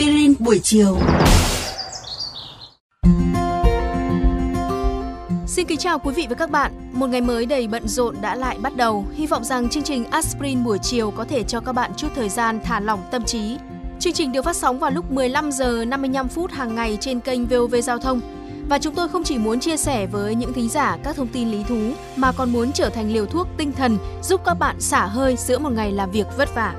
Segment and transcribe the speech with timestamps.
[0.00, 0.98] Aspirin buổi chiều.
[5.46, 6.72] Xin kính chào quý vị và các bạn.
[6.92, 9.04] Một ngày mới đầy bận rộn đã lại bắt đầu.
[9.14, 12.28] Hy vọng rằng chương trình Aspirin buổi chiều có thể cho các bạn chút thời
[12.28, 13.56] gian thả lỏng tâm trí.
[13.98, 17.46] Chương trình được phát sóng vào lúc 15 giờ 55 phút hàng ngày trên kênh
[17.46, 18.20] VOV Giao thông.
[18.68, 21.50] Và chúng tôi không chỉ muốn chia sẻ với những thính giả các thông tin
[21.50, 25.06] lý thú, mà còn muốn trở thành liều thuốc tinh thần giúp các bạn xả
[25.06, 26.74] hơi giữa một ngày làm việc vất vả.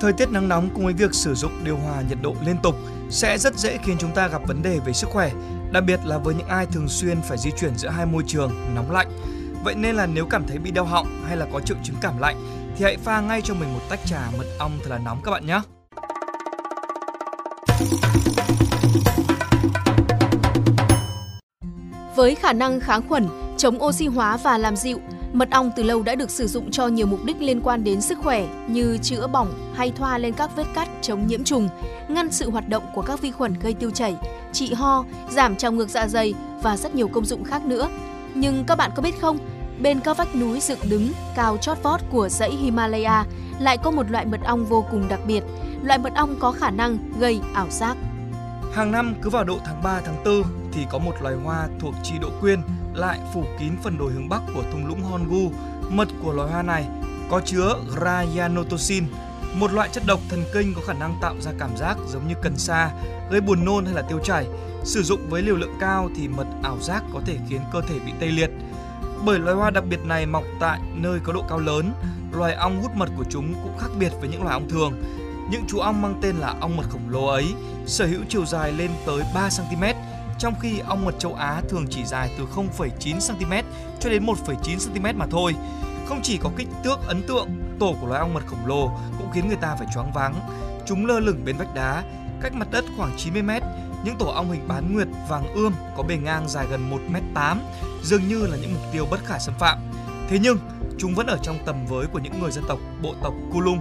[0.00, 2.74] Thời tiết nắng nóng cùng với việc sử dụng điều hòa nhiệt độ liên tục
[3.10, 5.30] sẽ rất dễ khiến chúng ta gặp vấn đề về sức khỏe,
[5.72, 8.52] đặc biệt là với những ai thường xuyên phải di chuyển giữa hai môi trường
[8.74, 9.08] nóng lạnh.
[9.64, 12.18] Vậy nên là nếu cảm thấy bị đau họng hay là có triệu chứng cảm
[12.18, 12.36] lạnh
[12.76, 15.30] thì hãy pha ngay cho mình một tách trà mật ong thật là nóng các
[15.30, 15.60] bạn nhé.
[22.16, 25.00] Với khả năng kháng khuẩn, chống oxy hóa và làm dịu,
[25.32, 28.00] mật ong từ lâu đã được sử dụng cho nhiều mục đích liên quan đến
[28.00, 31.68] sức khỏe như chữa bỏng hay thoa lên các vết cắt chống nhiễm trùng,
[32.08, 34.16] ngăn sự hoạt động của các vi khuẩn gây tiêu chảy,
[34.52, 37.88] trị ho, giảm trào ngược dạ dày và rất nhiều công dụng khác nữa.
[38.34, 39.38] Nhưng các bạn có biết không,
[39.82, 43.24] bên các vách núi dựng đứng cao chót vót của dãy Himalaya
[43.60, 45.44] lại có một loại mật ong vô cùng đặc biệt.
[45.82, 47.96] Loại mật ong có khả năng gây ảo giác.
[48.72, 51.94] Hàng năm cứ vào độ tháng 3 tháng 4 thì có một loài hoa thuộc
[52.02, 52.60] chi độ quyên
[52.94, 55.50] lại phủ kín phần đồi hướng bắc của thung lũng Hongu.
[55.90, 56.86] Mật của loài hoa này
[57.30, 59.04] có chứa Ryanotocin,
[59.54, 62.34] một loại chất độc thần kinh có khả năng tạo ra cảm giác giống như
[62.42, 62.90] cần sa,
[63.30, 64.46] gây buồn nôn hay là tiêu chảy.
[64.84, 67.98] Sử dụng với liều lượng cao thì mật ảo giác có thể khiến cơ thể
[68.06, 68.50] bị tê liệt.
[69.24, 71.92] Bởi loài hoa đặc biệt này mọc tại nơi có độ cao lớn,
[72.32, 74.92] loài ong hút mật của chúng cũng khác biệt với những loài ong thường.
[75.50, 77.54] Những chú ong mang tên là ong mật khổng lồ ấy
[77.86, 79.82] sở hữu chiều dài lên tới 3 cm,
[80.40, 83.52] trong khi ong mật châu Á thường chỉ dài từ 0,9 cm
[84.00, 85.54] cho đến 1,9 cm mà thôi.
[86.08, 89.30] Không chỉ có kích thước ấn tượng, tổ của loài ong mật khổng lồ cũng
[89.32, 90.34] khiến người ta phải choáng váng.
[90.86, 92.04] Chúng lơ lửng bên vách đá,
[92.40, 93.50] cách mặt đất khoảng 90 m.
[94.04, 97.56] Những tổ ong hình bán nguyệt vàng ươm có bề ngang dài gần 1m8,
[98.02, 99.78] dường như là những mục tiêu bất khả xâm phạm.
[100.28, 100.58] Thế nhưng,
[100.98, 103.80] chúng vẫn ở trong tầm với của những người dân tộc bộ tộc Kulung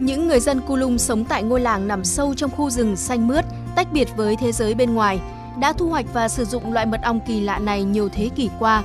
[0.00, 3.44] những người dân Kulung sống tại ngôi làng nằm sâu trong khu rừng xanh mướt,
[3.76, 5.20] tách biệt với thế giới bên ngoài,
[5.60, 8.50] đã thu hoạch và sử dụng loại mật ong kỳ lạ này nhiều thế kỷ
[8.58, 8.82] qua.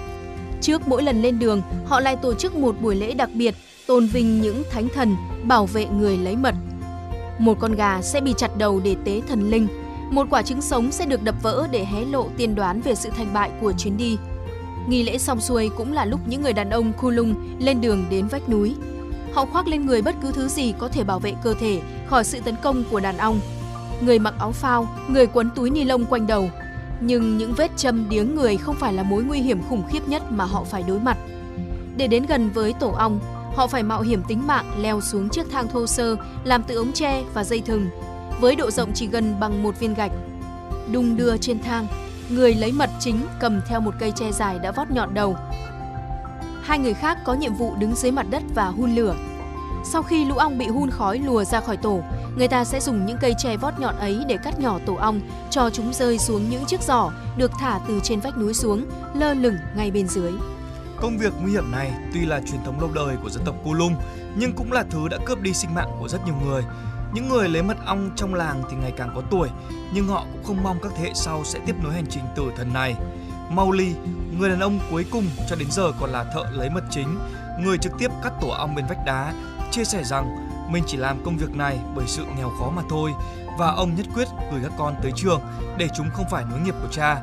[0.62, 3.56] Trước mỗi lần lên đường, họ lại tổ chức một buổi lễ đặc biệt,
[3.88, 6.56] tôn vinh những thánh thần, bảo vệ người lấy mật.
[7.40, 9.68] Một con gà sẽ bị chặt đầu để tế thần linh,
[10.12, 13.10] một quả trứng sống sẽ được đập vỡ để hé lộ tiên đoán về sự
[13.18, 14.18] thành bại của chuyến đi.
[14.88, 18.28] Nghi lễ xong xuôi cũng là lúc những người đàn ông Kulung lên đường đến
[18.28, 18.76] vách núi,
[19.34, 22.24] Họ khoác lên người bất cứ thứ gì có thể bảo vệ cơ thể khỏi
[22.24, 23.40] sự tấn công của đàn ong.
[24.02, 26.50] Người mặc áo phao, người quấn túi ni lông quanh đầu.
[27.00, 30.32] Nhưng những vết châm điếng người không phải là mối nguy hiểm khủng khiếp nhất
[30.32, 31.18] mà họ phải đối mặt.
[31.98, 33.20] Để đến gần với tổ ong,
[33.56, 36.92] họ phải mạo hiểm tính mạng leo xuống chiếc thang thô sơ làm từ ống
[36.92, 37.90] tre và dây thừng,
[38.42, 40.12] với độ rộng chỉ gần bằng một viên gạch.
[40.92, 41.88] Đung đưa trên thang,
[42.30, 45.36] người lấy mật chính cầm theo một cây tre dài đã vót nhọn đầu,
[46.64, 49.16] hai người khác có nhiệm vụ đứng dưới mặt đất và hun lửa.
[49.84, 52.02] Sau khi lũ ong bị hun khói lùa ra khỏi tổ,
[52.40, 55.22] người ta sẽ dùng những cây tre vót nhọn ấy để cắt nhỏ tổ ong,
[55.50, 59.34] cho chúng rơi xuống những chiếc giỏ được thả từ trên vách núi xuống, lơ
[59.34, 60.32] lửng ngay bên dưới.
[61.02, 63.96] Công việc nguy hiểm này tuy là truyền thống lâu đời của dân tộc Kulum,
[64.36, 66.64] nhưng cũng là thứ đã cướp đi sinh mạng của rất nhiều người.
[67.14, 69.50] Những người lấy mật ong trong làng thì ngày càng có tuổi,
[69.94, 72.44] nhưng họ cũng không mong các thế hệ sau sẽ tiếp nối hành trình tử
[72.58, 72.96] thần này.
[73.50, 73.94] Mauli,
[74.40, 77.20] người đàn ông cuối cùng cho đến giờ còn là thợ lấy mật chính,
[77.60, 79.34] người trực tiếp cắt tổ ong bên vách đá,
[79.72, 83.14] chia sẻ rằng mình chỉ làm công việc này bởi sự nghèo khó mà thôi
[83.58, 85.42] và ông nhất quyết gửi các con tới trường
[85.78, 87.22] để chúng không phải nối nghiệp của cha.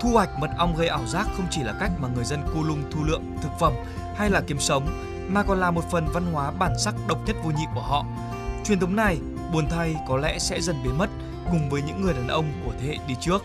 [0.00, 2.82] Thu hoạch mật ong gây ảo giác không chỉ là cách mà người dân Kulung
[2.90, 3.72] thu lượng thực phẩm
[4.16, 4.86] hay là kiếm sống,
[5.28, 8.04] mà còn là một phần văn hóa bản sắc độc nhất vô nhị của họ.
[8.64, 9.18] Truyền thống này,
[9.52, 11.10] buồn thay có lẽ sẽ dần biến mất
[11.50, 13.44] cùng với những người đàn ông của thế hệ đi trước.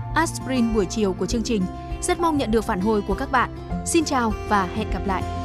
[0.15, 1.61] aspirin buổi chiều của chương trình.
[2.01, 3.55] Rất mong nhận được phản hồi của các bạn.
[3.85, 5.40] Xin chào và hẹn gặp lại!